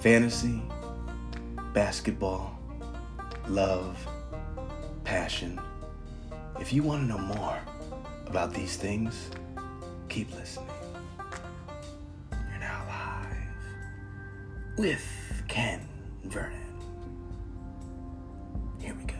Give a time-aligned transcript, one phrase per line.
[0.00, 0.62] fantasy,
[1.74, 2.56] basketball,
[3.48, 3.98] love,
[5.02, 5.60] passion.
[6.60, 7.58] If you want to know more
[8.26, 9.30] about these things,
[10.08, 10.68] keep listening.
[12.30, 15.80] You're now live with Ken
[16.24, 16.60] Vernon.
[18.80, 19.16] Here we go.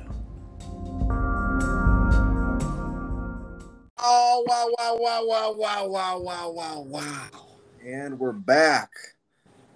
[3.98, 7.58] Oh wow wow wow wow wow wow wow wow wow!
[7.84, 8.90] And we're back,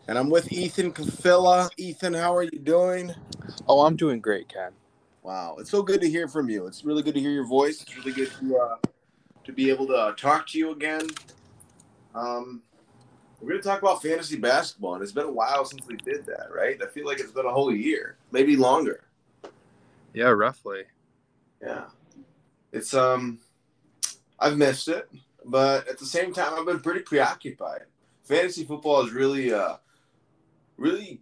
[0.09, 1.70] and I'm with Ethan Kafilla.
[1.77, 3.15] Ethan, how are you doing?
[3.69, 4.73] Oh, I'm doing great, Ken.
[5.23, 6.66] Wow, it's so good to hear from you.
[6.66, 7.83] It's really good to hear your voice.
[7.83, 8.77] It's really good to uh,
[9.45, 11.09] to be able to uh, talk to you again.
[12.15, 12.62] Um,
[13.41, 16.27] we're going to talk about fantasy basketball, and it's been a while since we did
[16.27, 16.80] that, right?
[16.80, 19.05] I feel like it's been a whole year, maybe longer.
[20.14, 20.83] Yeah, roughly.
[21.61, 21.84] Yeah,
[22.73, 23.39] it's um,
[24.39, 25.09] I've missed it,
[25.45, 27.83] but at the same time, I've been pretty preoccupied.
[28.25, 29.77] Fantasy football has really, uh,
[30.82, 31.20] really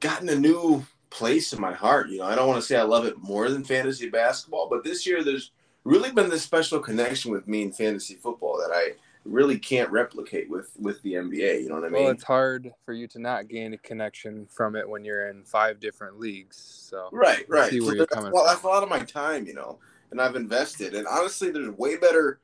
[0.00, 2.10] gotten a new place in my heart.
[2.10, 4.84] You know, I don't want to say I love it more than fantasy basketball, but
[4.84, 5.52] this year there's
[5.84, 8.92] really been this special connection with me in fantasy football that I
[9.24, 11.62] really can't replicate with with the NBA.
[11.62, 12.04] You know what I mean?
[12.04, 15.44] Well, it's hard for you to not gain a connection from it when you're in
[15.44, 16.56] five different leagues.
[16.56, 17.70] So right, right.
[17.70, 19.78] see So where you're that's, coming well, that's a lot of my time, you know,
[20.10, 20.94] and I've invested.
[20.94, 22.40] And honestly, there's way better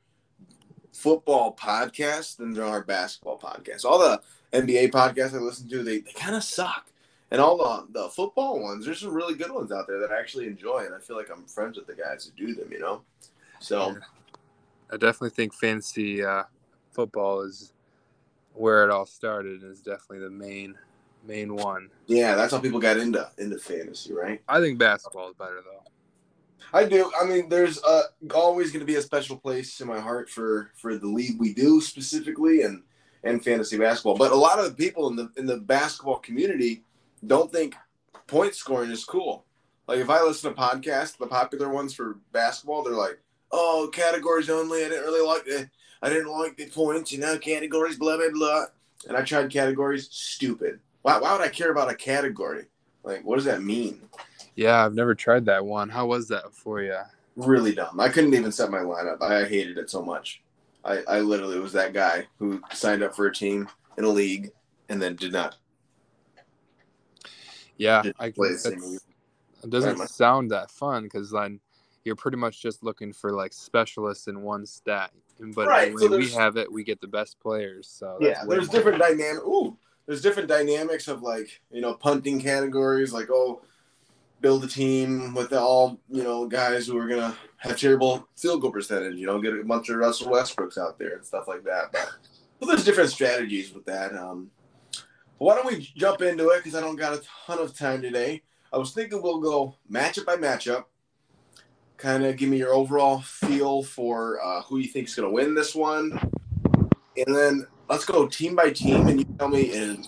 [0.91, 3.85] football podcasts than there are basketball podcasts.
[3.85, 4.21] All the
[4.61, 6.87] NBA podcasts I listen to, they, they kind of suck.
[7.31, 10.19] And all the, the football ones, there's some really good ones out there that I
[10.19, 12.79] actually enjoy, and I feel like I'm friends with the guys who do them, you
[12.79, 13.01] know.
[13.59, 13.95] So Yeah.
[14.91, 16.43] I definitely think fantasy uh,
[16.91, 17.73] football is
[18.53, 19.63] where it all started.
[19.63, 20.75] and Is definitely the main
[21.27, 21.89] main one.
[22.05, 24.41] yeah, that's how people got into into fantasy, right?
[24.47, 25.83] I think basketball is better though.
[26.71, 27.11] I do.
[27.19, 30.71] I mean, there's uh, always going to be a special place in my heart for
[30.75, 32.83] for the league we do specifically, and
[33.25, 34.15] and fantasy basketball.
[34.15, 36.83] But a lot of the people in the in the basketball community
[37.25, 37.75] don't think
[38.27, 39.43] point scoring is cool.
[39.87, 43.19] Like if I listen to podcasts, the popular ones for basketball, they're like,
[43.51, 44.85] "Oh, categories only.
[44.85, 45.69] I didn't really like the.
[46.01, 47.11] I didn't like the points.
[47.11, 48.65] You know, categories, blah blah blah."
[49.07, 50.07] And I tried categories.
[50.11, 50.79] Stupid.
[51.01, 51.19] Why?
[51.19, 52.65] Why would I care about a category?
[53.03, 54.01] Like, what does that mean?
[54.55, 55.89] Yeah, I've never tried that one.
[55.89, 56.97] How was that for you?
[57.35, 57.99] really dumb.
[57.99, 59.21] I couldn't even set my lineup.
[59.21, 60.41] I hated it so much.
[60.85, 64.51] I, I literally was that guy who signed up for a team in a league
[64.87, 65.57] and then did not
[67.77, 68.49] Yeah, did I play
[69.65, 71.59] it doesn't sound that fun because then
[72.03, 75.11] you're pretty much just looking for like specialists in one stat.
[75.39, 77.87] But Right, the so we have it, we get the best players.
[77.89, 79.43] So Yeah, there's different dynamic.
[79.43, 83.11] Ooh, there's different dynamics of like you know punting categories.
[83.11, 83.63] Like oh,
[84.41, 88.71] build a team with all you know guys who are gonna have terrible field goal
[88.71, 89.15] percentage.
[89.15, 91.91] You know, get a bunch of Russell Westbrooks out there and stuff like that.
[91.91, 92.11] But
[92.59, 94.15] well, there's different strategies with that.
[94.15, 94.51] Um,
[95.37, 96.63] why don't we jump into it?
[96.63, 98.41] Because I don't got a ton of time today.
[98.71, 100.85] I was thinking we'll go matchup by matchup.
[101.97, 105.33] Kind of give me your overall feel for uh, who you think is going to
[105.33, 106.19] win this one,
[107.15, 110.05] and then let's go team by team, and you tell me an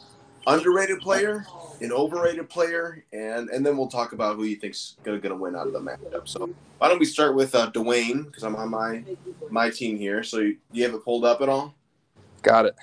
[0.48, 1.46] underrated player,
[1.82, 5.56] an overrated player, and and then we'll talk about who you think's going to win
[5.56, 6.28] out of the matchup.
[6.28, 9.04] So why don't we start with uh, Dwayne because I'm on my
[9.50, 10.24] my team here.
[10.24, 11.76] So you, you have it pulled up at all?
[12.42, 12.76] Got it.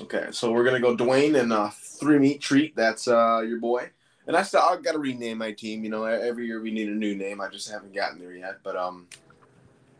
[0.00, 2.76] Okay, so we're gonna go Dwayne and uh, three meat treat.
[2.76, 3.90] That's uh, your boy.
[4.26, 5.82] And I still I've got to rename my team.
[5.82, 7.40] You know, every year we need a new name.
[7.40, 8.58] I just haven't gotten there yet.
[8.62, 9.06] But um,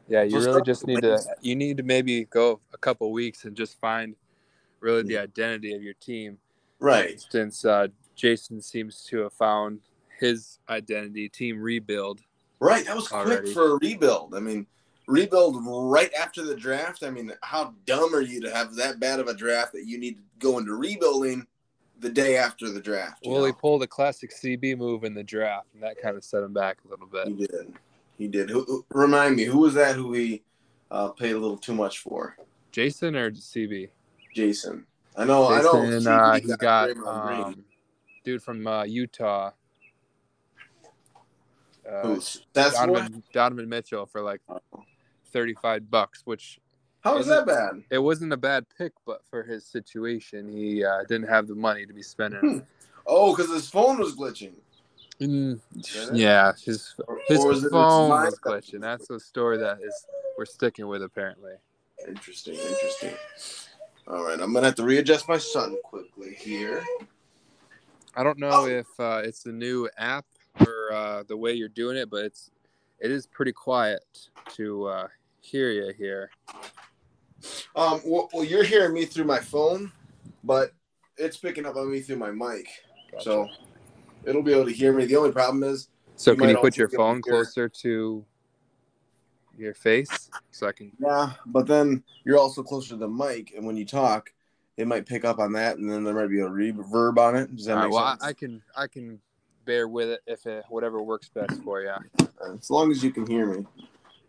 [0.06, 3.56] Yeah, you really just need to you need to maybe go a couple weeks and
[3.56, 4.14] just find
[4.80, 6.38] really the identity of your team.
[6.78, 7.88] For right, instance, uh,
[8.18, 9.80] Jason seems to have found
[10.18, 12.20] his identity, team rebuild.
[12.58, 12.84] right.
[12.84, 14.34] That was quick for a rebuild.
[14.34, 14.66] I mean,
[15.06, 17.04] rebuild right after the draft.
[17.04, 19.98] I mean, how dumb are you to have that bad of a draft that you
[19.98, 21.46] need to go into rebuilding
[22.00, 23.22] the day after the draft?
[23.24, 26.42] Well, he pulled a classic CB move in the draft, and that kind of set
[26.42, 27.28] him back a little bit.
[27.28, 27.74] he did.
[28.18, 28.50] He did.
[28.50, 29.94] Who, who- remind me, who was that?
[29.94, 30.42] Who he
[30.90, 32.36] uh, paid a little too much for?
[32.72, 33.90] Jason or CB?
[34.34, 34.84] Jason.
[35.16, 35.48] I know.
[35.48, 35.84] I know.
[35.84, 37.64] Jason, CB uh, he got um,
[38.28, 39.52] dude from uh, Utah.
[41.90, 42.20] Uh,
[42.52, 42.86] that's what?
[42.86, 44.42] Donovan, Donovan Mitchell for like
[45.32, 46.60] thirty-five bucks, which
[47.00, 47.82] How is that bad?
[47.90, 51.86] it wasn't a bad pick, but for his situation, he uh, didn't have the money
[51.86, 52.40] to be spending.
[52.40, 52.58] Hmm.
[53.06, 54.52] Oh, because his phone was glitching.
[55.18, 55.58] Mm,
[56.12, 58.82] yeah, his Or, his or was phone was glitching.
[58.82, 61.54] That's the story that is we're sticking with apparently.
[62.06, 62.54] Interesting.
[62.54, 63.14] Interesting.
[64.06, 66.84] All right, I'm gonna have to readjust my son quickly here.
[68.14, 68.66] I don't know Oh.
[68.66, 70.26] if uh, it's the new app
[70.60, 72.50] or uh, the way you're doing it, but it's
[72.98, 74.02] it is pretty quiet
[74.54, 75.08] to uh,
[75.40, 76.30] hear you here.
[77.76, 79.92] Um, well, well, you're hearing me through my phone,
[80.42, 80.72] but
[81.16, 82.68] it's picking up on me through my mic.
[83.12, 83.24] Gotcha.
[83.24, 83.48] So
[84.24, 85.04] it'll be able to hear me.
[85.06, 87.68] The only problem is So You can you put your be able to phone closer
[87.68, 88.24] to
[89.56, 90.92] your face so I can?
[90.98, 94.32] yeah, but then you're also closer to the mic, and when you talk,
[94.78, 97.54] it might pick up on that, and then there might be a reverb on it.
[97.54, 98.22] Does that All right, make well, I, sense?
[98.22, 99.20] I can I can
[99.64, 101.94] bear with it if it whatever works best for you.
[102.54, 103.66] as long as you can hear me.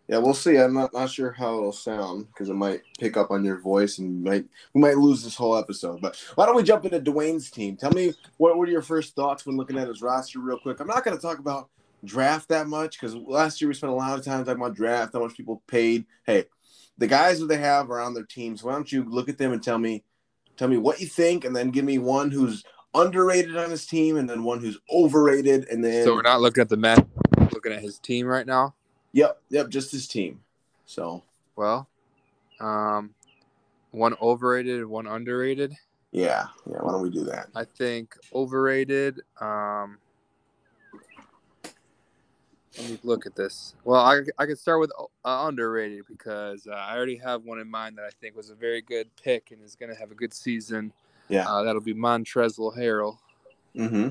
[0.08, 0.58] Yeah, we'll see.
[0.58, 3.98] I'm not, not sure how it'll sound because it might pick up on your voice
[3.98, 4.44] and might
[4.74, 6.00] we might lose this whole episode.
[6.00, 7.76] But why don't we jump into Dwayne's team?
[7.76, 10.80] Tell me what were your first thoughts when looking at his roster real quick.
[10.80, 11.70] I'm not going to talk about
[12.04, 15.12] draft that much because last year we spent a lot of time talking about draft,
[15.12, 16.06] how much people paid.
[16.24, 16.46] Hey,
[16.98, 18.64] the guys that they have are on their teams.
[18.64, 20.02] Why don't you look at them and tell me
[20.60, 22.64] tell me what you think, and then give me one who's
[22.94, 26.60] underrated on his team, and then one who's overrated, and then So we're not looking
[26.60, 27.02] at the match,
[27.50, 28.74] looking at his team right now.
[29.12, 30.40] yep, yep, just his team.
[30.84, 31.22] So.
[31.56, 31.88] Well,
[32.60, 33.14] um,
[33.90, 35.74] one overrated, one underrated.
[36.12, 36.78] Yeah, yeah.
[36.78, 37.48] Why don't we do that?
[37.54, 39.20] I think overrated.
[39.40, 39.96] Um,
[42.78, 43.74] let me look at this.
[43.84, 44.92] Well, I, I could start with
[45.24, 48.54] uh, underrated because uh, I already have one in mind that I think was a
[48.54, 50.92] very good pick and is going to have a good season.
[51.28, 51.48] Yeah.
[51.48, 53.18] Uh, that'll be Montrezl Harrell.
[53.76, 54.10] Mm-hmm.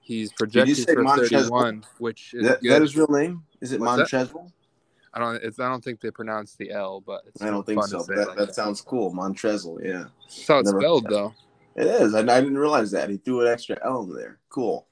[0.00, 1.30] He's projected for Montrezl?
[1.30, 2.72] 31, which is That, good.
[2.72, 3.42] that his real name?
[3.60, 4.50] Is it What's Montrezl?
[5.14, 5.36] I don't.
[5.42, 8.02] It's, I don't think they pronounce the L, but it's I don't think so.
[8.02, 9.12] That, like that sounds cool.
[9.14, 10.06] Montrezl, yeah.
[10.24, 11.32] That's how it's never- spelled, though.
[11.76, 12.14] It is.
[12.14, 13.08] I, I didn't realize that.
[13.10, 14.38] He threw an extra L in there.
[14.48, 14.86] Cool.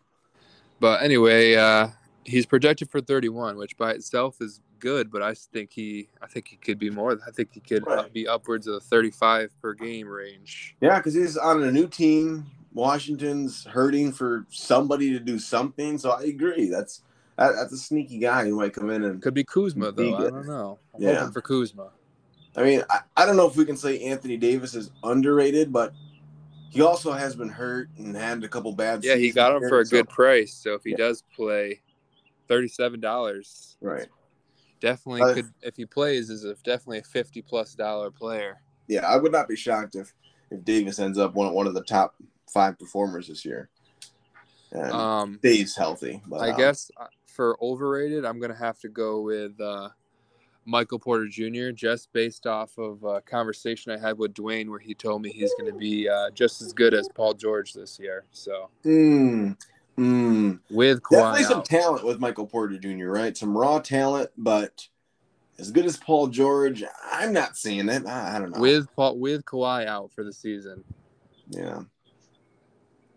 [0.81, 1.89] But anyway, uh,
[2.25, 5.11] he's projected for 31, which by itself is good.
[5.11, 7.19] But I think he, I think he could be more.
[7.27, 8.13] I think he could uh, Right.
[8.13, 10.77] be upwards of 35 per game range.
[10.81, 12.47] Yeah, because he's on a new team.
[12.75, 15.99] Washington's hurting for somebody to do something.
[15.99, 16.69] So I agree.
[16.71, 17.03] That's
[17.39, 19.23] that, that's a sneaky guy who might come in and.
[19.23, 20.17] Could be Kuzma though.
[20.17, 20.79] I don't know.
[20.95, 21.15] I'm Yeah.
[21.19, 21.91] hoping for Kuzma.
[22.57, 25.95] I mean, I, I don't know if we can say Anthony Davis is underrated, but
[26.71, 29.03] he also has been hurt and had a couple bad.
[29.05, 30.53] Yeah, he got him for a so- good price.
[30.55, 30.97] So if he Yeah.
[30.99, 31.81] does play,
[32.49, 34.09] thirty-seven dollars, Right.
[34.81, 35.47] definitely Uh, could.
[35.62, 38.62] If he plays, is a, definitely a fifty-plus dollar player.
[38.89, 40.12] Yeah, I would not be shocked if
[40.50, 42.15] if Davis ends up one one of the top
[42.53, 43.71] five performers this year
[44.73, 46.21] and Um, stays healthy.
[46.27, 49.91] But I um, guess uh, for overrated, I'm gonna have to go with uh,
[50.65, 51.71] Michael Porter Jr.
[51.71, 55.53] Just based off of a conversation I had with Dwayne, where he told me he's
[55.59, 58.25] gonna be uh, just as good as Paul George this year.
[58.33, 59.56] So mm,
[59.99, 63.09] mm, with definitely Kawhi some talent with Michael Porter Jr.
[63.09, 64.89] Right, some raw talent, but
[65.59, 68.06] as good as Paul George, I'm not seeing it.
[68.06, 68.61] I, I don't know.
[68.61, 70.85] with Paul with Kawhi out for the season,
[71.49, 71.83] yeah,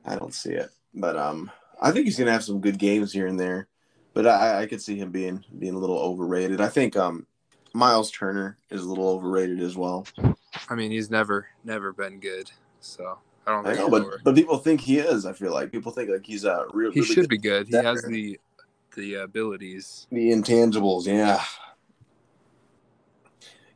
[0.05, 1.51] I don't see it, but um,
[1.81, 3.67] I think he's gonna have some good games here and there.
[4.13, 6.61] But I, I could see him being being a little overrated.
[6.61, 7.27] I think um,
[7.73, 10.07] Miles Turner is a little overrated as well.
[10.69, 12.49] I mean, he's never never been good.
[12.79, 14.21] So I don't I know, but over.
[14.23, 15.25] but people think he is.
[15.25, 16.91] I feel like people think like he's a real.
[16.91, 17.67] He really should good- be good.
[17.67, 18.39] He has the
[18.95, 20.07] the abilities.
[20.11, 21.05] the intangibles.
[21.05, 21.43] Yeah,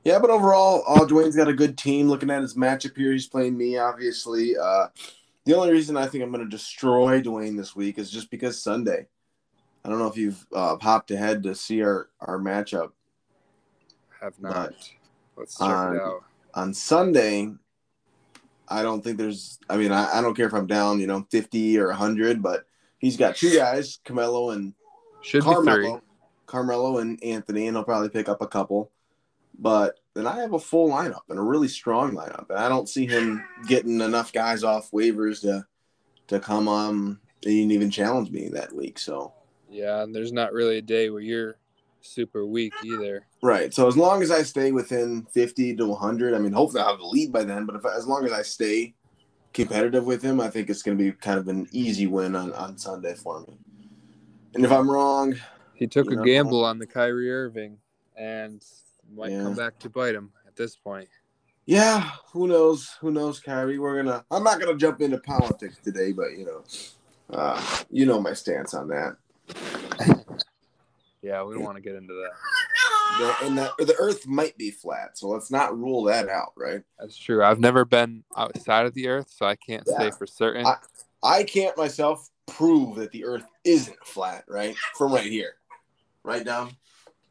[0.04, 0.20] yeah.
[0.20, 2.08] But overall, uh, Dwayne's got a good team.
[2.08, 3.78] Looking at his matchup here, he's playing me.
[3.78, 4.88] Obviously, uh,
[5.46, 8.62] the only reason I think I'm going to destroy Dwayne this week is just because
[8.62, 9.08] Sunday.
[9.86, 12.92] I don't know if you've uh, popped ahead to see our our matchup
[14.22, 14.70] Have not.
[14.72, 14.90] But,
[15.38, 16.24] Let's check um, it out.
[16.54, 17.54] on Sunday.
[18.70, 19.60] I don't think there's.
[19.70, 22.66] I mean, I, I don't care if I'm down, you know, 50 or 100, but
[23.00, 24.74] he's got two guys, Camelo and
[25.22, 25.44] Should.
[25.44, 26.02] Carmelo,
[26.46, 28.92] Carmelo and Anthony, and he'll probably pick up a couple.
[29.58, 32.88] But then I have a full lineup and a really strong lineup, and I don't
[32.88, 35.66] see him getting enough guys off waivers to
[36.28, 39.00] to come um and even challenge me that week.
[39.00, 39.34] So
[39.70, 41.58] Yeah, and there's not really a day where you're
[42.02, 43.26] super weak either.
[43.42, 46.82] right, so as long as I stay within fifty to one hundred, I mean, hopefully
[46.82, 47.66] I'll have the lead by then.
[47.66, 48.94] But if as long as I stay
[49.54, 52.54] competitive with him, I think it's going to be kind of an easy win on
[52.54, 53.58] on Sunday for me.
[54.56, 55.36] And if I'm wrong,
[55.74, 56.24] He took a know?
[56.24, 57.78] gamble on the Kyrie Irving
[58.16, 58.64] and
[59.12, 59.44] might Yeah.
[59.44, 61.10] come back to bite him at this point.
[61.66, 62.96] Yeah, who knows?
[63.00, 63.78] Who knows, Kyrie?
[63.78, 64.26] We're gonna.
[64.32, 66.64] I'm not gonna jump into politics today, but you know,
[67.30, 69.18] uh, you know my stance on that.
[71.22, 72.32] Yeah, we don't want to get into that.
[73.20, 76.82] The, and the, the Earth might be flat, so let's not rule that out, right?
[77.00, 77.44] That's true.
[77.44, 80.66] I've never been outside of the Earth, so I can't say for certain.
[80.66, 80.78] I-
[81.22, 84.74] I can't myself prove that the Earth isn't flat, right?
[84.98, 85.56] From right here,
[86.24, 86.72] right, Dom.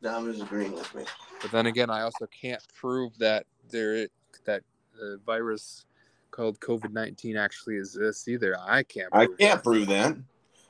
[0.03, 1.05] Dom is agreeing with me.
[1.41, 4.09] but then again, I also can't prove that there
[4.45, 4.63] that
[4.95, 5.87] the virus
[6.31, 8.59] called COVID nineteen actually exists either.
[8.61, 9.09] I can't.
[9.11, 10.17] I can't prove that.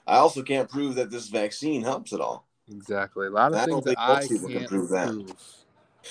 [0.06, 2.47] I also can't prove that this vaccine helps at all.
[2.70, 3.26] Exactly.
[3.26, 5.08] A lot of I things that I can't prove that.
[5.08, 5.34] prove.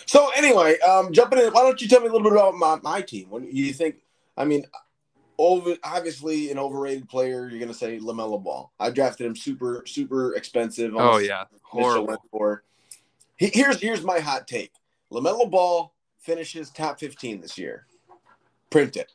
[0.05, 2.79] So anyway, um, jumping in, why don't you tell me a little bit about my,
[2.81, 3.29] my team?
[3.29, 3.95] What do you think?
[4.35, 4.65] I mean,
[5.37, 7.49] over obviously an overrated player.
[7.49, 8.71] You're gonna say Lamelo Ball.
[8.79, 10.93] I drafted him super super expensive.
[10.95, 12.17] Oh yeah, horrible.
[12.31, 12.63] for.
[13.37, 14.71] He- Here's here's my hot take.
[15.11, 17.85] Lamelo Ball finishes top 15 this year.
[18.69, 19.11] Print it.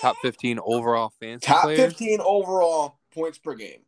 [0.00, 1.80] Top 15 overall fantasy Top players.
[1.80, 3.80] 15 overall points per game.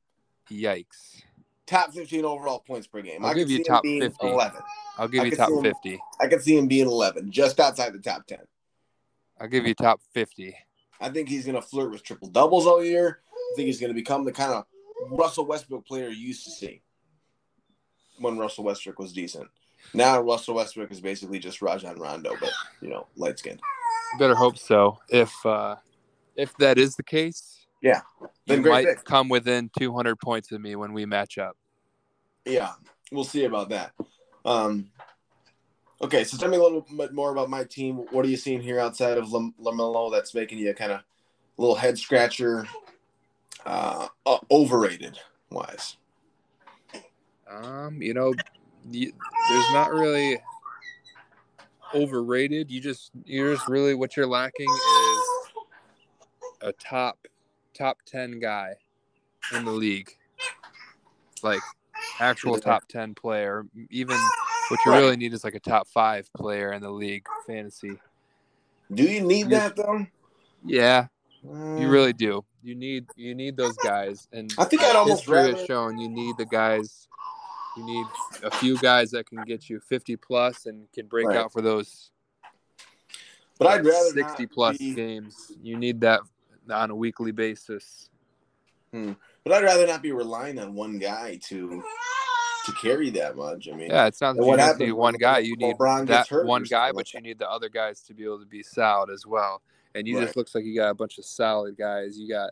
[0.50, 1.22] Yikes!
[1.68, 3.22] Top 15 overall points per game.
[3.22, 4.10] I'll I give you top 50.
[4.26, 4.60] 11.
[4.96, 6.00] I'll give I you top him- 50.
[6.18, 8.38] I could see him being 11, just outside the top 10.
[9.38, 10.56] I'll give you top 50.
[11.00, 13.20] I think he's going to flirt with triple doubles all year.
[13.30, 14.64] I think he's going to become the kind of
[15.10, 16.80] Russell Westbrook player you used to see
[18.18, 19.48] when Russell Westbrook was decent.
[19.94, 23.60] Now Russell Westbrook is basically just Rajon Rondo, but you know, light skinned.
[24.18, 24.98] Better hope so.
[25.08, 25.76] If uh,
[26.34, 28.00] if that is the case, Yeah.
[28.46, 29.04] you might pick.
[29.04, 31.56] come within 200 points of me when we match up.
[32.44, 32.72] Yeah,
[33.12, 33.92] we'll see about that.
[34.44, 34.90] Um,
[36.00, 37.96] okay, so tell me a little bit more about my team.
[38.10, 41.04] What are you seeing here outside of Lam- Lamelo that's making you kind of a
[41.60, 42.66] little head scratcher,
[43.66, 45.18] uh, uh, overrated
[45.50, 45.96] wise?
[47.50, 48.34] Um, you know,
[48.90, 49.12] you,
[49.50, 50.40] there's not really
[51.94, 52.70] overrated.
[52.70, 55.28] You just you're just really what you're lacking is
[56.60, 57.18] a top
[57.74, 58.74] top 10 guy
[59.54, 60.10] in the league.
[61.42, 61.60] Like
[62.20, 63.64] actual top 10 player.
[63.90, 64.16] Even
[64.68, 67.98] what you really need is like a top 5 player in the league fantasy.
[68.92, 70.06] Do you need that though?
[70.64, 71.06] Yeah,
[71.46, 71.80] Mm.
[71.80, 72.44] you really do.
[72.62, 75.98] You need you need those guys and I think I'd almost history has rather- shown
[75.98, 77.06] you need the guys
[77.76, 78.06] you need
[78.42, 81.36] a few guys that can get you 50 plus and can break Right.
[81.36, 82.10] out for those
[83.56, 85.52] But I'd rather 60 plus be- games.
[85.62, 86.22] You need that
[86.70, 88.10] on a weekly basis.
[88.92, 89.12] Hmm.
[89.44, 91.82] But I'd rather not be relying on one guy to
[92.66, 93.68] to carry that much.
[93.68, 95.38] I mean, Yeah, it's not that you what just need one guy.
[95.38, 98.00] You need LeBron that gets hurt or one guy, but you need the other guys
[98.02, 99.62] to be able to be solid as well.
[99.94, 100.24] And you Right.
[100.24, 102.18] just looks like you got a bunch of solid guys.
[102.18, 102.50] You got,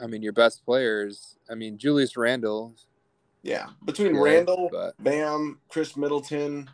[0.00, 1.36] I mean, your best players.
[1.48, 2.74] I mean, Julius Randle.
[3.42, 6.68] yeah, between Randle, but Bam, Khris Middleton,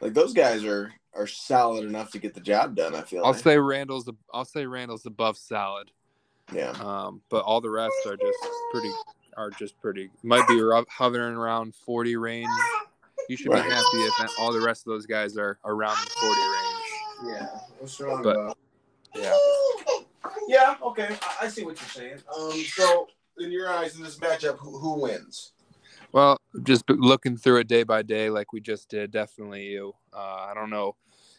[0.00, 2.94] like those guys are are solid enough to get the job done.
[2.94, 3.24] I feel.
[3.24, 3.42] I'll like.
[3.42, 4.08] say Randle's.
[4.32, 5.90] I'll say Randle's above solid.
[6.54, 6.70] yeah.
[6.70, 8.38] Um, but all the rest are just
[8.72, 8.90] pretty.
[9.36, 10.10] Are just pretty.
[10.22, 12.48] Might be hovering around forty range.
[13.28, 13.64] You should Right.
[13.64, 13.84] be happy
[14.24, 17.38] if all the rest of those guys are around the forty range.
[17.40, 18.58] Yeah, what's wrong But- about?
[19.14, 19.36] Yeah.
[20.48, 22.18] Yeah, okay, I, I see what you're saying.
[22.36, 23.06] Um, so
[23.38, 25.52] in your eyes, in this matchup, who, who wins?
[26.52, 29.94] Well, just looking through it day by day, like we just did, definitely you.
[30.12, 30.96] Uh, I don't know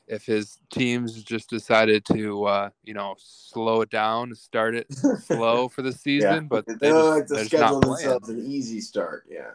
[0.07, 4.87] if his teams just decided to, uh, you know, slow it down, start it
[5.21, 7.95] slow for the season, but they they just, like to schedule not playing.
[7.97, 9.25] themselves an easy start.
[9.29, 9.51] Yeah.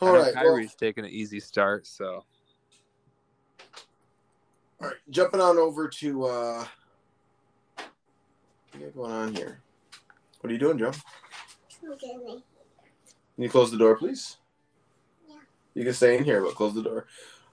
[0.00, 2.24] I All know right, well, Kyrie's taking an easy start, so
[4.80, 4.96] all right.
[5.08, 6.66] Jumping on over to uh,
[7.76, 7.86] what
[8.72, 9.60] do you got going on here?
[10.40, 10.92] What are you doing, Joe?
[13.36, 14.38] Can you close the door, please?
[15.28, 15.36] Yeah.
[15.74, 17.06] You can stay in here, but close the door.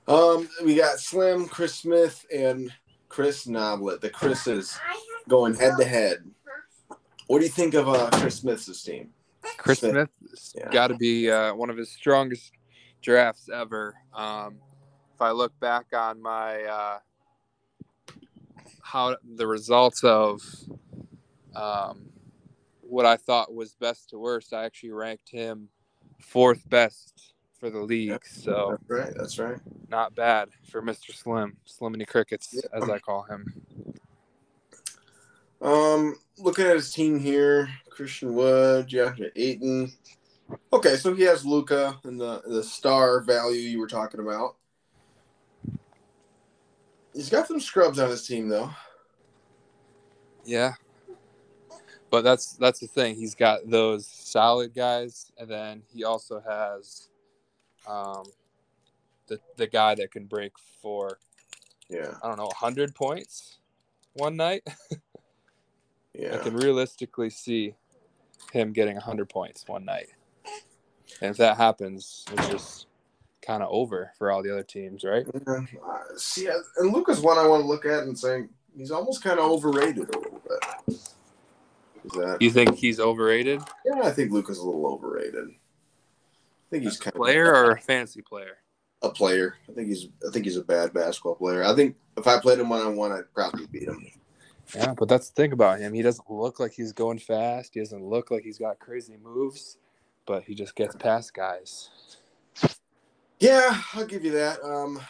[0.07, 2.71] Um, we got Slim, Chris Smith, and
[3.09, 3.99] Chris Noblet.
[4.01, 4.77] The Chris's
[5.27, 6.23] going head to head.
[7.27, 9.09] What do you think of uh, Chris Smith's team?
[9.57, 10.09] Chris Smith.
[10.19, 10.69] Smith's Yeah.
[10.71, 12.51] got to be uh, one of his strongest
[13.01, 13.93] drafts ever.
[14.13, 14.59] Um,
[15.13, 16.99] if I look back on my uh,
[18.81, 20.41] how the results of
[21.55, 22.05] um,
[22.81, 25.69] what I thought was best to worst, I actually ranked him
[26.23, 28.25] fourth best for the league.
[28.25, 29.13] So That's right.
[29.15, 29.59] That's right.
[29.89, 31.13] not bad for Mr.
[31.15, 32.61] Slim, Sliminy Crickets, Yeah.
[32.73, 33.53] as I call him.
[35.61, 39.91] Um, looking at his team here, Christian Wood, DeAndre Ayton.
[40.73, 44.57] Okay, so he has Luka and the the star value you were talking about.
[47.13, 48.71] He's got some scrubs on his team though.
[50.43, 50.73] Yeah.
[52.13, 53.15] But that's that's the thing.
[53.15, 57.09] He's got those solid guys, and then he also has
[57.87, 58.25] um,
[59.25, 61.17] the the guy that can break for
[61.89, 63.57] Yeah, I don't know hundred points
[64.13, 64.61] one night.
[66.13, 67.73] yeah, I can realistically see
[68.51, 70.09] him getting hundred points one night,
[71.19, 72.85] and if that happens, it's just
[73.41, 75.25] kind of over for all the other teams, right?
[75.47, 78.45] Yeah, uh, see, and Luka's one I want to look at and say
[78.77, 80.99] he's almost kind of overrated a little bit.
[82.05, 82.37] Is that?
[82.41, 85.49] You think he's overrated, Yeah, I think Luka's a little overrated.
[85.49, 88.57] I think he's kind of player or a fantasy player?
[89.03, 89.55] a player.
[89.69, 90.07] I think he's.
[90.27, 91.63] I think he's a bad basketball player.
[91.63, 94.07] I think if I played him one on one, I'd probably beat him.
[94.73, 95.93] Yeah, but that's the thing about him.
[95.93, 97.73] He doesn't look like he's going fast.
[97.73, 99.77] He doesn't look like he's got crazy moves,
[100.25, 101.89] but he just gets past guys.
[103.39, 104.63] Yeah, I'll give you that.
[104.63, 105.01] Um,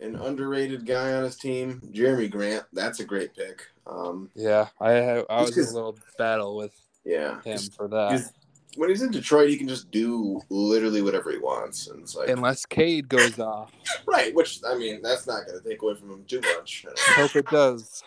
[0.00, 2.64] an underrated guy on his team, Jerami Grant.
[2.72, 3.66] That's a great pick.
[3.86, 6.74] Um, Yeah, I I was in a little battle with
[7.04, 8.30] yeah, him for that.
[8.76, 12.28] when he's in Detroit, he can just do literally whatever he wants, and it's like
[12.28, 13.72] Unless Cade goes off,
[14.06, 14.34] right.
[14.34, 16.84] Which I mean, that's not going to take away from him too much.
[16.84, 16.92] know.
[17.14, 18.02] hope it does,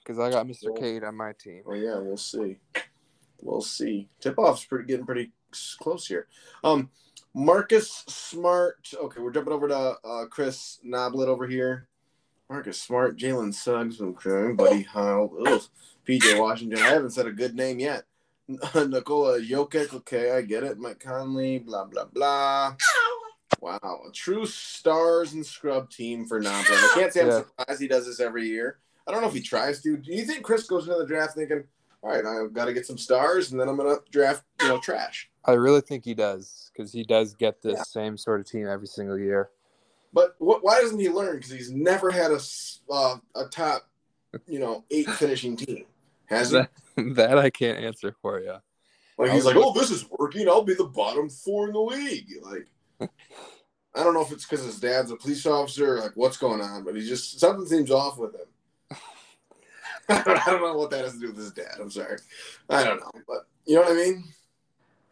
[0.00, 0.64] because I got Mr.
[0.70, 1.62] Well- Cade on my team.
[1.64, 2.58] Well, yeah, we'll see.
[3.40, 4.08] We'll see.
[4.20, 5.32] Tip off's pretty getting pretty
[5.80, 6.26] close here.
[6.62, 6.90] Um,
[7.34, 8.88] Marcus Smart.
[8.94, 11.88] Okay, we're jumping over to uh, Chris Noblet over here.
[12.48, 15.62] Marcus Smart, Jalen Suggs, okay, Buddy Hield, ugh,
[16.06, 16.78] PJ Washington.
[16.78, 18.04] I haven't said a good name yet.
[18.48, 19.92] Nikola Jokic.
[19.94, 20.78] Okay, I get it.
[20.78, 21.58] Mike Conley.
[21.58, 22.76] Blah blah blah.
[23.60, 26.70] Wow, a true stars and scrub team for Noblet.
[26.70, 27.38] I can't say I'm Yeah.
[27.38, 28.78] surprised he does this every year.
[29.06, 29.96] I don't know if he tries to.
[29.96, 31.64] Do you think Chris goes into the draft thinking,
[32.04, 34.78] all right, I've got to get some stars, and then I'm gonna draft, you know,
[34.78, 35.30] trash.
[35.46, 37.82] I really think he does, because he does get this Yeah.
[37.82, 39.50] same sort of team every single year.
[40.12, 41.36] But what, why doesn't he learn?
[41.36, 42.40] Because he's never had a
[42.90, 43.88] uh, a top,
[44.46, 45.86] you know, eight finishing team.
[46.26, 46.58] Has he?
[46.58, 46.70] That,
[47.16, 48.56] that I can't answer for you.
[49.16, 50.46] Like he's like, oh, this is working.
[50.46, 52.28] I'll be the bottom four in the league.
[52.42, 52.66] Like,
[53.94, 56.60] I don't know if it's because his dad's a police officer, or like what's going
[56.60, 58.46] on, but he just something seems off with him.
[60.08, 61.76] I don't, I don't know what that has to do with his dad.
[61.80, 62.18] I'm sorry.
[62.68, 64.24] I don't know, but you know what I mean.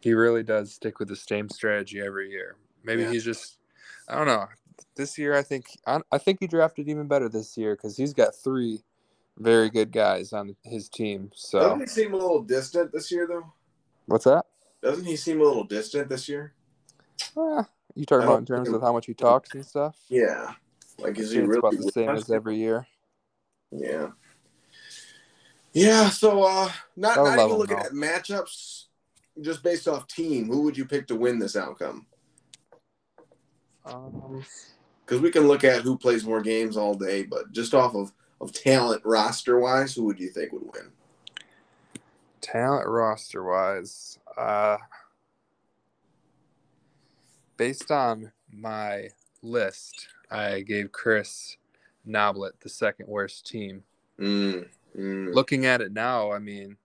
[0.01, 2.57] He really does stick with the same strategy every year.
[2.83, 3.11] Maybe Yeah.
[3.11, 3.57] he's just,
[4.07, 4.47] I don't know.
[4.95, 8.13] This year, I think I, I think he drafted even better this year because he's
[8.13, 8.83] got three
[9.37, 11.31] very good guys on his team.
[11.33, 13.51] So Doesn't he seem a little distant this year, though?
[14.05, 14.45] what's that?
[14.81, 16.53] Doesn't he seem a little distant this year?
[17.37, 17.63] Uh,
[17.95, 19.95] you talking about in terms of how much he talks and stuff?
[20.09, 20.53] Yeah.
[20.99, 22.85] Like, is he really about the same as every year.
[23.71, 24.09] Yeah.
[25.73, 26.09] Yeah.
[26.09, 27.83] So, uh, not I'll not even looking though.
[27.83, 28.85] at matchups,
[29.41, 30.47] just based off team.
[30.47, 32.05] Who would you pick to win this outcome?
[33.85, 34.45] Um,
[35.05, 38.13] Because we can look at who plays more games all day, but just off of
[38.39, 40.91] of talent roster wise, who would you think would win?
[42.41, 44.77] talent roster wise, uh,
[47.55, 49.07] based on my
[49.41, 51.55] list, I gave Chris
[52.05, 53.83] Noblet the second worst team.
[54.19, 55.33] Mm, mm.
[55.33, 56.77] Looking at it now, I mean,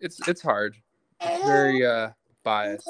[0.00, 0.76] it's it's hard.
[1.20, 2.10] It's very uh,
[2.42, 2.88] biased.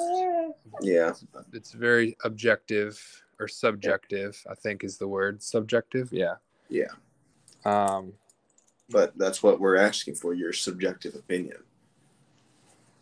[0.81, 1.09] Yeah.
[1.09, 2.99] It's, it's very objective
[3.39, 4.41] or subjective.
[4.49, 6.09] I think is the word subjective.
[6.11, 6.35] Yeah.
[6.69, 6.93] Yeah.
[7.65, 8.13] Um,
[8.89, 11.57] But that's what we're asking for your subjective opinion.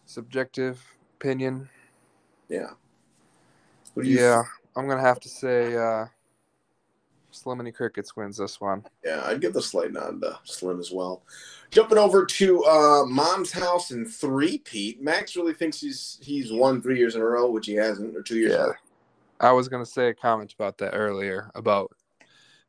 [0.05, 0.81] subjective
[1.17, 1.69] opinion.
[2.47, 2.71] Yeah.
[3.93, 4.41] What do you Yeah,
[4.75, 6.05] I'm gonna have to say uh
[7.33, 8.83] Sliminy Crickets wins this one.
[9.05, 11.23] Yeah, I'd give the slight nod to Slim as well.
[11.71, 15.01] Jumping over to uh, Mom's House in three, Pete.
[15.01, 18.21] Max really thinks he's he's won three years in a row, which he hasn't, or
[18.23, 18.53] two years.
[18.53, 18.71] Yeah.
[19.39, 21.91] I was gonna say a comment about that earlier about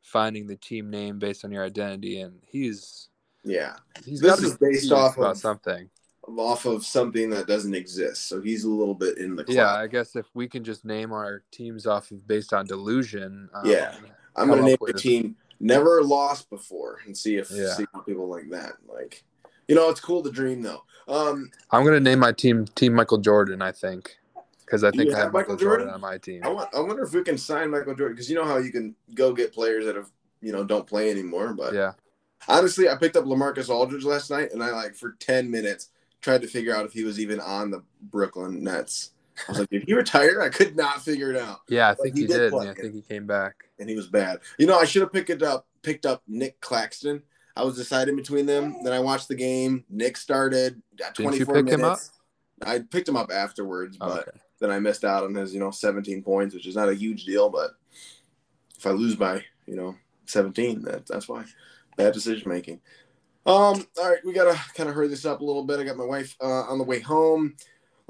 [0.01, 3.09] finding the team name based on your identity, and he's
[3.43, 3.73] yeah,
[4.05, 5.89] he's This is based off of- something.
[6.37, 9.43] off of something that doesn't exist, so he's a little bit in the.
[9.47, 9.73] Yeah.
[9.73, 13.49] I guess if we can just name our teams off of based on delusion.
[13.55, 13.95] Um, Yeah.
[14.35, 17.75] I'm gonna name up my team never lost before and see if Yeah.
[17.75, 18.77] see how people like that.
[18.87, 19.23] Like,
[19.67, 20.83] you know, it's cool to dream though.
[21.07, 23.61] Um, I'm gonna name my team Team Michael Jordan.
[23.61, 24.17] I think
[24.65, 25.87] because I think I have have Michael Michael Jordan?
[25.87, 25.93] Jordan?
[25.95, 26.41] on my team.
[26.43, 28.71] I want, I wonder if we can sign Michael Jordan because you know how you
[28.71, 30.09] can go get players that have
[30.41, 31.93] you know don't play anymore, but Yeah,
[32.47, 35.89] Honestly, I picked up Lamarcus Aldridge last night, and I like for ten minutes
[36.21, 39.11] tried to figure out if he was even on the Brooklyn Nets.
[39.47, 40.41] I was like, did he retire?
[40.41, 42.53] I could not figure it out, yeah, I But think he he, did did.
[42.53, 43.55] I think he came back.
[43.79, 44.39] and he was bad.
[44.59, 45.65] You know, I should have picked it up.
[45.81, 47.23] Picked up Nic Claxton.
[47.55, 48.83] I was deciding between them.
[48.83, 49.83] Then I watched the game.
[49.89, 51.81] Nick started at Didn't you 24 pick minutes.
[51.81, 51.99] him up?
[52.69, 54.37] I picked him up afterwards, Oh, but okay.
[54.59, 57.25] then I missed out on his, you know, 17 points, which is not a huge
[57.25, 57.49] deal.
[57.49, 57.71] But
[58.77, 59.95] if I lose by, you know,
[60.27, 61.43] 17, that, that's why.
[61.97, 62.79] Bad decision making.
[63.45, 65.79] Um, all right, we gotta kind of hurry this up a little bit.
[65.79, 67.55] I got my wife uh, on the way home.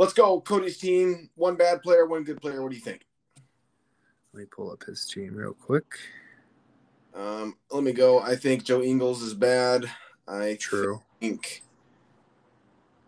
[0.01, 1.29] Let's go, Cody's team.
[1.35, 2.63] One bad player, one good player.
[2.63, 3.05] What do you think?
[4.33, 5.85] Let me pull up his team real quick.
[7.13, 8.19] Um, let me go.
[8.19, 9.85] I think Joe Ingles is bad.
[10.27, 11.03] I True.
[11.19, 11.61] think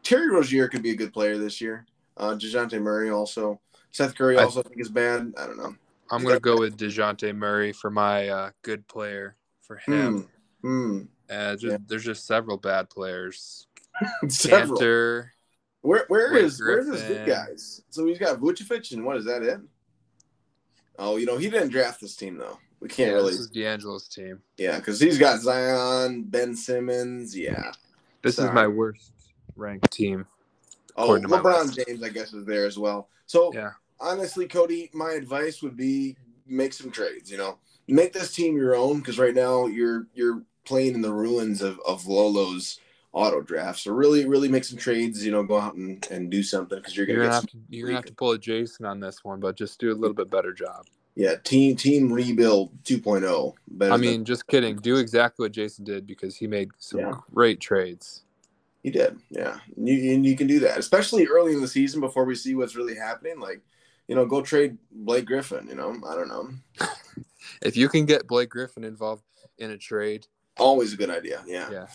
[0.03, 1.88] Terry Rozier could be a good player this year.
[2.15, 3.60] Uh, Dejounte Murray also.
[3.89, 5.34] Seth Curry also I think is bad.
[5.36, 5.73] I don't know.
[6.12, 10.29] I'm gonna go with Dejounte Murray for my uh, good player for him.
[10.62, 11.06] Hmm.
[11.27, 11.77] Uh, just, Yeah.
[11.88, 13.65] There's just several bad players.
[14.27, 14.79] Several.
[14.79, 15.29] Kanter.
[15.84, 17.82] Where where is where is his good guys?
[17.89, 19.60] So he's got Vucevic and what is that it?
[20.98, 22.58] Oh, you know he didn't draft this team though.
[22.80, 24.41] We can't Yeah, really, This is D'Angelo's team.
[24.58, 27.72] yeah, because he's got Zion, Ben Simmons, yeah.
[28.22, 28.50] This Sorry.
[28.50, 29.12] is my worst
[29.56, 30.26] ranked team.
[30.96, 31.86] Oh, According to my LeBron.
[31.86, 33.10] James, I guess, is there as well.
[33.26, 33.72] So Yeah.
[34.00, 36.15] honestly, Cody, my advice would be
[36.46, 37.30] make some trades.
[37.30, 37.58] You know,
[37.89, 41.80] make this team your own because right now you're you're playing in the ruins of,
[41.86, 42.80] of Lolo's
[43.13, 43.80] auto draft.
[43.80, 45.26] So really, really make some trades.
[45.26, 47.52] You know, go out and, and do something because you're gonna, You're gonna get have
[47.52, 49.95] to you're gonna have to pull a Jason on this one, but just do a
[49.95, 50.88] little bit better job.
[51.15, 53.54] yeah team team rebuild 2.0.
[53.69, 54.76] Better I than- mean, just kidding.
[54.78, 57.12] Do exactly what Jason did because he made some Yeah.
[57.34, 58.23] great trades.
[58.82, 59.60] He did, yeah.
[59.78, 62.76] You, and you can do that, especially early in the season before we see what's
[62.76, 63.39] really happening.
[63.39, 63.62] Like,
[64.10, 65.67] you know, go trade Blake Griffin.
[65.69, 66.49] You know, I don't know.
[67.62, 69.23] If you can get Blake Griffin involved
[69.58, 71.43] in a trade, Always a good idea.
[71.47, 71.88] Yeah, yeah.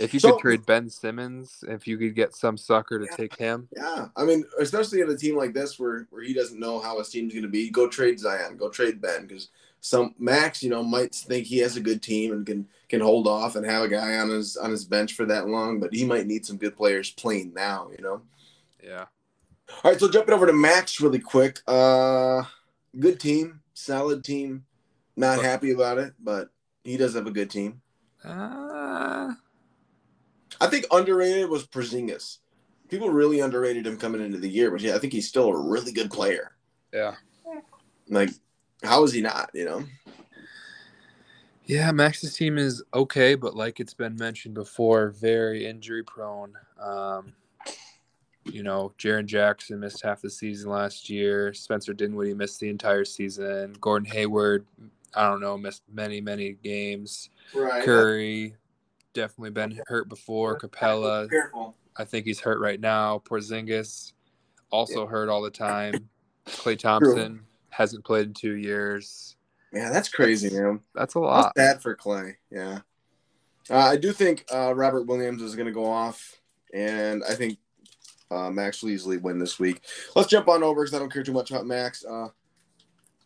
[0.00, 0.04] Yeah.
[0.04, 3.36] If you So- could trade Ben Simmons, if you could get some sucker to take
[3.36, 4.08] him, Yeah.
[4.16, 7.08] I mean, especially in a team like this where where he doesn't know how his
[7.10, 7.70] team's going to be.
[7.70, 8.56] Go trade Zion.
[8.56, 9.48] Go trade Ben because
[9.82, 13.26] some Max, you know, might think he has a good team and can can hold
[13.28, 16.04] off and have a guy on his on his bench for that long, but he
[16.04, 17.90] might need some good players playing now.
[17.96, 18.22] You know.
[18.82, 19.06] yeah.
[19.84, 21.60] All right, so jumping over to Max really quick.
[21.66, 22.42] Uh
[22.98, 24.64] good team, solid team.
[25.16, 26.50] Not But- happy about it, but
[26.84, 27.80] he does have a good team.
[28.24, 29.32] Uh,
[30.60, 32.38] I think underrated was Porzingis.
[32.88, 35.68] People really underrated him coming into the year, but yeah, I think he's still a
[35.68, 36.52] really good player.
[36.92, 37.14] yeah.
[38.08, 38.30] Like,
[38.82, 39.50] how is he not?
[39.54, 39.84] You know?
[41.66, 46.54] Yeah, Max's team is okay, but like it's been mentioned before, very injury prone.
[46.80, 47.32] Um,
[48.44, 51.54] you know, Jaren Jackson missed half the season last year.
[51.54, 53.76] Spencer Dinwiddie missed the entire season.
[53.80, 54.66] Gordon Hayward,
[55.14, 57.30] I don't know, missed many, many games.
[57.54, 57.84] Right.
[57.84, 58.56] Curry,
[59.14, 60.58] definitely been hurt before.
[60.58, 61.28] Capela,
[61.96, 63.22] I think he's hurt right now.
[63.24, 64.12] Porzingis,
[64.70, 66.08] also hurt all the time.
[66.46, 69.36] Klay Thompson hasn't played in two years.
[69.72, 70.80] Yeah, that's crazy, man.
[70.94, 71.54] That's a That's lot.
[71.54, 72.34] bad for Klay.
[72.50, 72.80] Yeah.
[73.68, 76.40] Uh, I do think uh, Robert Williams is going to go off,
[76.74, 77.58] and I think
[78.30, 79.82] uh, Max will easily win this week.
[80.16, 82.04] Let's jump on over because I don't care too much about Max.
[82.04, 82.28] Uh,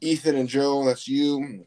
[0.00, 1.66] Ethan and Joe, that's you.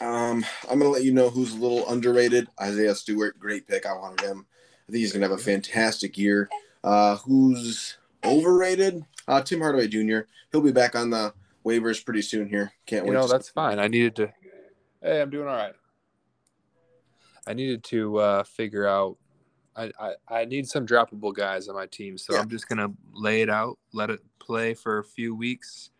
[0.00, 2.48] Um, I'm going to let you know who's a little underrated.
[2.60, 3.86] Isaiah Stewart, great pick.
[3.86, 4.46] I wanted him.
[4.88, 6.48] I think he's going to have a fantastic year.
[6.82, 9.04] Uh, who's overrated?
[9.26, 10.20] Uh, Tim Hardaway Jr.
[10.52, 11.32] He'll be back on the
[11.64, 12.72] waivers pretty soon here.
[12.86, 13.16] Can't You wait.
[13.18, 13.78] know, to that's fine.
[13.78, 14.32] I needed to.
[15.02, 15.74] Hey, I'm doing all right.
[17.46, 19.16] I needed to uh, figure out.
[19.76, 22.40] I, I, I need some droppable guys on my team, so Yeah.
[22.40, 25.90] I'm just gonna lay it out, let it play for a few weeks.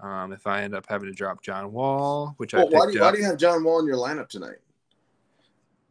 [0.00, 2.86] Um, if I end up having to drop John Wall, which I Well, picked why,
[2.86, 4.58] do you, why do you have John Wall in your lineup tonight?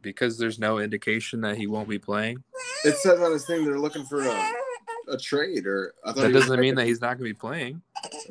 [0.02, 2.40] because there's no indication that he won't be playing.
[2.84, 4.52] It says on his thing they're looking for a,
[5.08, 7.82] a trade, or I thought That doesn't mean that he's not gonna be playing.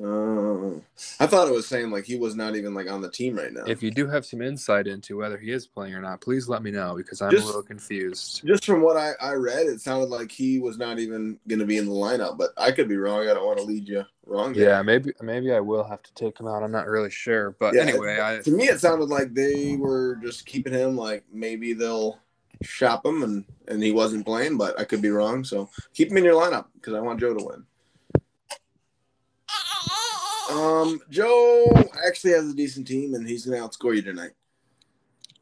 [0.02, 0.76] Uh,
[1.20, 3.52] I thought it was saying like he was not even like on the team right
[3.52, 3.64] now.
[3.66, 6.64] If you do have some insight into whether he is playing or not, please let
[6.64, 8.44] me know because I'm Just- a little confused.
[8.46, 11.66] Just from what I, I read, it sounded like he was not even going to
[11.66, 12.38] be in the lineup.
[12.38, 13.28] But I could be wrong.
[13.28, 14.54] I don't want to lead you wrong.
[14.54, 14.70] there.
[14.70, 16.64] Yeah, maybe maybe I will have to take him out.
[16.64, 20.16] I'm not really sure, but Yeah, anyway, I To me, it sounded like they were
[20.22, 20.96] just keeping him.
[20.96, 22.20] Like maybe they'll
[22.64, 24.58] shop him, and and he wasn't playing.
[24.58, 25.44] But I could be wrong.
[25.44, 27.66] So keep him in your lineup because I want Joe to win.
[30.52, 31.66] Um, Joe
[32.08, 34.32] actually has a decent team, and he's going to outscore you tonight.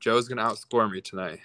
[0.04, 1.40] Joe's gonna outscore me tonight.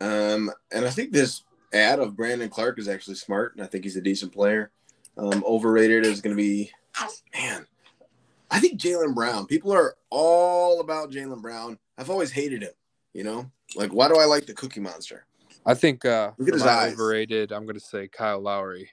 [0.00, 3.82] Um, and I think this ad of Brandon Clarke is actually smart, and I think
[3.82, 4.70] he's a decent player.
[5.18, 6.70] Um, overrated is going to be,
[7.34, 7.66] man.
[8.50, 9.46] I think Jaylen Brown.
[9.46, 11.76] People are all about Jaylen Brown.
[11.98, 12.72] I've always hated him.
[13.12, 15.26] You know, like why do I like the Cookie Monster?
[15.64, 16.92] I think uh Look at his eyes.
[16.92, 18.90] overrated, I'm gonna say Kyle Lowry.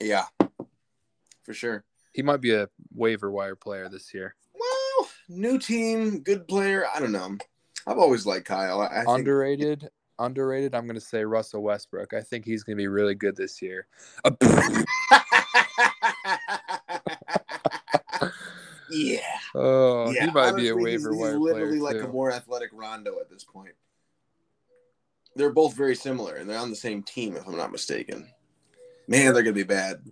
[0.00, 0.24] Yeah,
[1.44, 1.84] for sure.
[2.12, 4.34] He might be a waiver wire player this year.
[4.58, 6.86] Well, new team, good player.
[6.94, 7.36] I don't know.
[7.86, 8.80] I've always liked Kyle.
[8.80, 10.74] I, I think, Underrated, underrated.
[10.74, 12.14] I'm gonna say Russell Westbrook.
[12.14, 13.86] I think he's gonna be really good this year.
[18.90, 19.37] Yeah.
[19.60, 22.08] Oh, yeah, he might be a waiver he's, wire he's literally player like too.
[22.08, 23.74] a more athletic Rondo at this point.
[25.36, 28.28] They're both very similar, and they're on the same team, if I'm not mistaken.
[29.06, 30.02] Man, they're gonna be bad.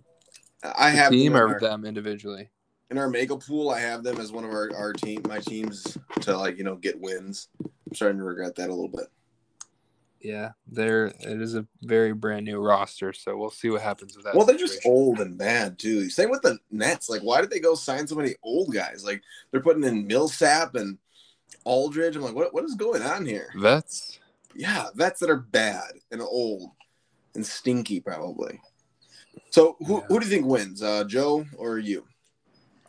[0.63, 2.49] I The have team them or our, them individually.
[2.89, 3.69] in our mega pool.
[3.69, 6.75] I have them as one of our, our team, my teams to like you know
[6.75, 7.49] get wins.
[7.63, 9.07] I'm starting to regret that a little bit.
[10.27, 11.05] Yeah, there.
[11.05, 14.35] It is a very brand new roster, so we'll see what happens with that.
[14.35, 16.09] Well, they're just old and bad too.
[16.09, 17.07] Same with the Nets.
[17.07, 19.05] Like, why did they go sign so many old guys?
[19.05, 20.97] Like, they're putting in Millsap and
[21.63, 22.17] Aldridge.
[22.17, 23.53] I'm like, what what is going on here?
[23.55, 24.19] vets.
[24.53, 26.71] Yeah, vets that are bad and old
[27.33, 28.59] and stinky, probably.
[29.51, 30.07] So, who, Yeah.
[30.09, 32.05] who do you think wins, uh, Joe or you?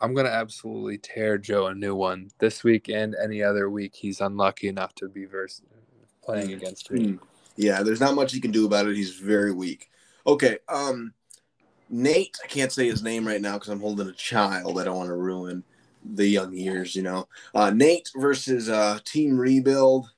[0.01, 3.95] I'm gonna absolutely tear Joe a new one this week and any other week.
[3.95, 5.61] He's unlucky enough to be vers-
[6.21, 6.57] playing Mm.
[6.57, 7.17] against me.
[7.59, 8.95] Yeah, there's not much he can do about it.
[8.95, 9.89] He's very weak.
[10.25, 11.13] Okay, um,
[11.89, 12.37] Nate.
[12.41, 14.79] I can't say his name right now because I'm holding a child.
[14.79, 15.65] I don't want to ruin
[16.13, 17.27] the young years, you know.
[17.53, 20.09] Uh, Nate versus uh, Team Rebuild.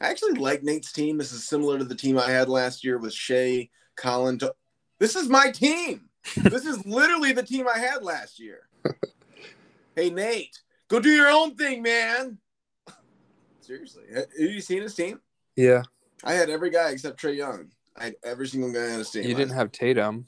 [0.00, 1.16] I actually like Nate's team.
[1.16, 4.40] This is similar to the team I had last year with Shea, Colin.
[4.40, 4.56] To-
[4.98, 6.08] this is my team.
[6.36, 8.68] this is literally the team I had last year.
[9.94, 10.58] hey, Nate,
[10.88, 12.38] go do your own thing, man.
[13.60, 14.06] Seriously.
[14.12, 15.20] Have you seen his team?
[15.54, 15.84] Yeah.
[16.24, 17.68] I had every guy except Trae Young.
[17.96, 19.22] I had every single guy on the team.
[19.24, 20.26] You didn't have Tatum.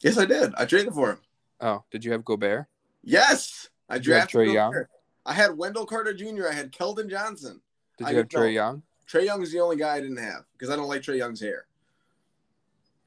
[0.00, 0.54] Yes, I did.
[0.56, 1.18] I traded for him.
[1.60, 2.66] Oh, did you have Gobert?
[3.02, 3.68] Yes.
[3.88, 4.84] I Did drafted Trae Young?
[5.26, 6.48] I had Wendell Carter Jr.
[6.48, 7.60] I had Keldon Johnson.
[7.98, 8.42] Did I you have didn't.
[8.44, 8.82] Trae Young?
[9.10, 11.40] Trae Young is the only guy I didn't have because I don't like Trae Young's
[11.40, 11.66] hair.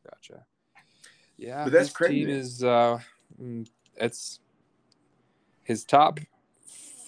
[0.04, 0.44] Gotcha.
[1.38, 2.26] Yeah, But that's his crazy.
[2.26, 3.00] team is uh,
[3.42, 4.40] mm, it's
[5.64, 6.20] his top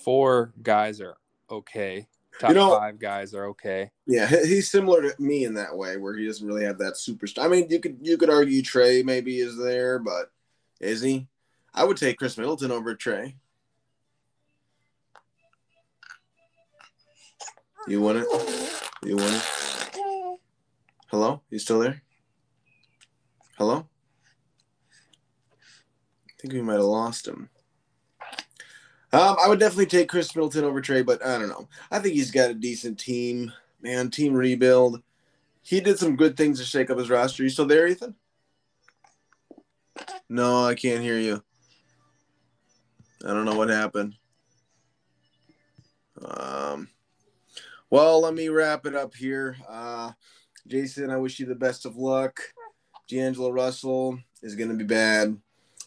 [0.04, 1.18] four guys are
[1.50, 2.08] okay.
[2.40, 3.92] Top know- five guys are okay.
[4.06, 7.46] Yeah, he's similar to me in that way, where he doesn't really have that superstar.
[7.46, 10.32] I mean, you could you could argue Trae maybe is there, but
[10.80, 11.28] is he?
[11.74, 13.36] I would take Khris Middleton over Trae.
[17.88, 18.28] You want it?
[19.04, 20.40] You want it?
[21.10, 21.42] Hello?
[21.50, 22.02] You still there?
[23.58, 23.88] Hello?
[26.28, 27.50] I think we might have lost him.
[29.16, 31.70] Um, I would definitely take Khris Middleton over Trae, but I don't know.
[31.90, 34.10] I think he's got a decent team, man.
[34.10, 35.02] Team rebuild.
[35.62, 37.44] He did some good things to shake up his roster.
[37.44, 38.14] You still there, Ethan?
[40.28, 41.42] No, I can't hear you.
[43.26, 44.16] I don't know what happened.
[46.22, 46.90] Um,
[47.90, 49.56] well, let me wrap it up here.
[49.70, 50.12] Uh,
[50.68, 52.42] Jason, I wish you the best of luck.
[53.08, 55.38] D'Angelo Russell is going to be bad.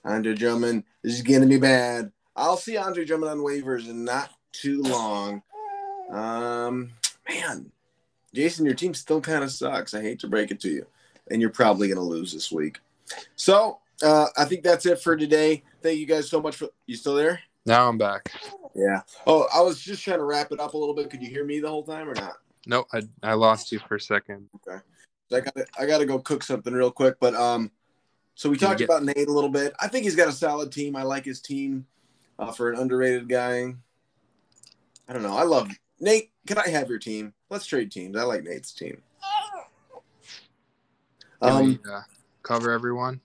[0.03, 2.11] Andre Drummond is going to be bad.
[2.38, 5.42] I'll see Andre Drummond on waivers in not too long.
[6.11, 6.90] Um,
[7.29, 7.70] man,
[8.33, 9.92] Jason, your team still kind of sucks.
[9.92, 10.87] I hate to break it to you,
[11.31, 12.79] and you're probably going to lose this week.
[13.37, 15.64] So uh, I think that's it for today.
[15.83, 16.68] Thank you guys so much for.
[16.87, 17.40] You still there?
[17.66, 18.33] Now I'm back.
[18.74, 19.03] Yeah.
[19.27, 21.11] Oh, I was just trying to wrap it up a little bit.
[21.11, 22.35] Could you hear me the whole time or not?
[22.66, 24.48] Nope, I, I lost you for a second.
[24.66, 24.79] Okay.
[25.33, 27.16] I got I got to go cook something real quick.
[27.20, 27.70] But um,
[28.35, 29.74] so we Can talked get- about Nate a little bit.
[29.81, 30.96] I think he's got a solid team.
[30.96, 31.85] I like his team
[32.38, 33.74] uh, for an underrated guy.
[35.09, 35.37] I don't know.
[35.37, 35.70] I love
[36.01, 36.31] Nate.
[36.46, 37.35] Can I have your team?
[37.51, 38.16] Let's trade teams.
[38.16, 39.03] I like Nate's team.
[41.40, 42.03] Um, we uh,
[42.42, 43.20] cover everyone?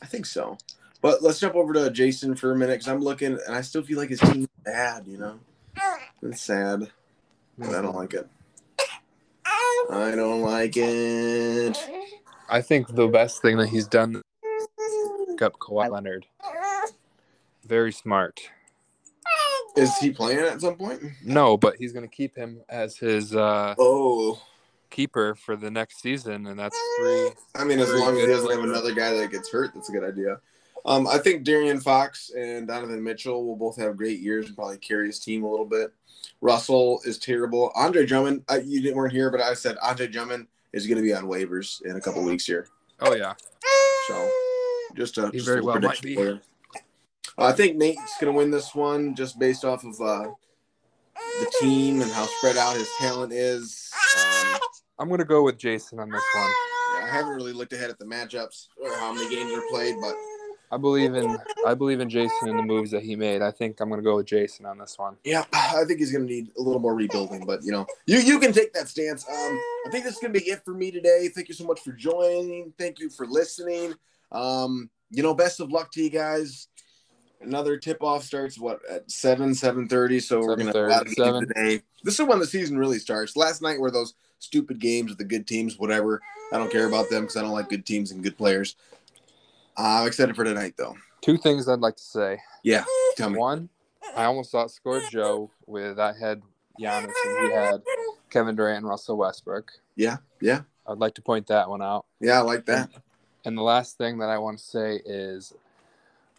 [0.00, 0.58] I think so.
[1.00, 3.82] But let's jump over to Jason for a minute because I'm looking and I still
[3.82, 5.06] feel like his team's bad.
[5.06, 5.38] You know,
[6.22, 6.90] it's sad.
[7.56, 8.28] But I don't like it.
[9.90, 11.76] I don't like it.
[12.48, 14.22] I think the best thing that he's done
[15.42, 16.26] up Kawhi Leonard.
[17.68, 18.40] Very smart.
[19.76, 21.02] Is he playing at some point?
[21.22, 24.40] No, but he's going to keep him as his uh, Oh,
[24.90, 27.30] keeper for the next season, and that's three.
[27.54, 29.92] I mean, as long as he doesn't have another guy that gets hurt, that's a
[29.92, 30.40] good idea.
[30.86, 34.78] Um, I think De'Aaron Fox and Donovan Mitchell will both have great years and probably
[34.78, 35.92] carry his team a little bit.
[36.40, 37.70] Russell is terrible.
[37.74, 41.02] Andre Drummond, I, you didn't weren't here, but I said Andre Drummond is going to
[41.02, 42.66] be on waivers in a couple weeks here.
[43.00, 43.34] Oh yeah,
[44.08, 44.30] So
[44.96, 46.14] just a, He just very a well might prediction be.
[46.14, 46.40] for you.
[47.38, 50.28] I think Nate's going to win this one just based off of uh,
[51.14, 53.92] the team and how spread out his talent is.
[54.18, 54.60] Um,
[54.98, 56.50] I'm going to go with Jason on this one.
[56.96, 59.94] yeah, I haven't really looked ahead at the matchups or how many games are played,
[60.00, 60.14] but
[60.72, 63.40] I believe in I believe in Jason and the moves that he made.
[63.40, 65.16] I think I'm going to go with Jason on this one.
[65.24, 67.46] yeah, I think he's going to need a little more rebuilding.
[67.46, 69.24] But you know, you you can take that stance.
[69.28, 71.30] Um, I think this is going to be it for me today.
[71.34, 72.72] Thank you so much for joining.
[72.76, 73.94] Thank you for listening.
[74.32, 76.68] Um, you know, best of luck to you guys.
[77.40, 80.18] Another tip off starts what at seven seven thirty.
[80.20, 81.48] So we're gonna have a lot of 7:30, seven.
[81.48, 81.82] today.
[82.02, 83.36] This is when the season really starts.
[83.36, 85.78] Last night were those stupid games with the good teams.
[85.78, 86.20] Whatever.
[86.52, 88.74] I don't care about them because I don't like good teams and good players.
[89.76, 90.96] I'm excited for tonight though.
[91.20, 92.40] Two things I'd like to say.
[92.64, 92.84] Yeah,
[93.16, 93.38] tell me.
[93.38, 93.68] One,
[94.16, 96.42] I almost thought scored Joe with I had
[96.80, 97.82] Giannis and he had
[98.30, 99.70] Kevin Durant and Russell Westbrook.
[99.94, 102.06] Yeah, yeah, I'd like to point that one out.
[102.20, 102.38] yeah.
[102.38, 102.90] I like that.
[103.44, 105.54] And the last thing that I want to say is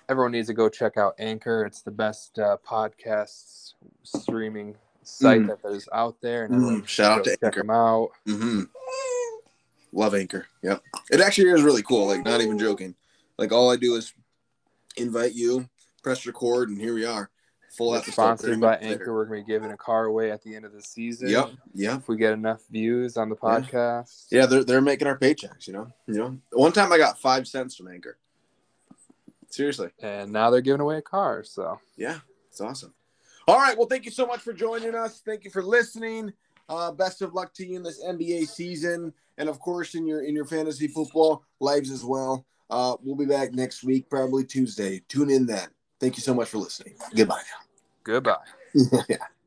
[0.09, 1.63] everyone needs to go check out Anchor.
[1.65, 5.47] It's the best uh, podcast streaming site Mm.
[5.47, 6.45] that there's out there.
[6.45, 7.61] And Mm, shout out to Anchor.
[7.61, 8.09] them out.
[8.25, 8.63] hmm
[9.91, 10.45] Love Anchor.
[10.61, 10.83] Yep.
[11.11, 12.07] It actually is really cool.
[12.07, 12.95] Like, not even joking.
[13.39, 14.13] Like, all I do is
[14.97, 15.67] invite you,
[16.03, 17.31] press record, and here we are.
[17.75, 18.11] Full episode.
[18.11, 18.93] 30 sponsored by minutes later.
[19.01, 19.13] Anchor.
[19.15, 21.29] We're going to be giving a car away at the end of the season.
[21.29, 21.51] Yep.
[21.73, 21.97] Yep.
[21.99, 23.49] If we get enough views on the Yeah.
[23.61, 24.25] podcast.
[24.31, 25.65] Yeah, they're they're making our paychecks.
[25.67, 25.87] You know.
[26.07, 26.37] You know.
[26.51, 28.17] One time I got five cents from Anchor.
[29.49, 29.89] Seriously.
[30.01, 31.43] And now they're giving away a car.
[31.43, 32.93] So Yeah, it's awesome.
[33.47, 33.75] All right.
[33.77, 35.21] Well, thank you so much for joining us.
[35.25, 36.33] Thank you for listening.
[36.67, 40.21] Uh, best of luck to you in this NBA season, and of course in your
[40.21, 42.45] in your fantasy football lives as well.
[42.69, 45.01] Uh, we'll be back next week, probably Tuesday.
[45.07, 45.67] Tune in then.
[45.99, 46.93] Thank you so much for listening.
[47.15, 47.41] Goodbye
[48.03, 48.37] Goodbye.
[49.09, 49.17] yeah.